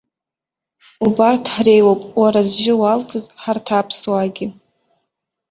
Убарҭ 1.05 1.43
ҳреиуоуп 1.55 2.01
уара 2.19 2.41
зжьы 2.49 2.73
уалҵыз 2.81 3.25
ҳарҭ 3.41 3.67
аԥсуаагьы. 3.79 4.47